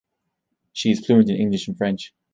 [0.73, 2.11] She is fluent in English and French.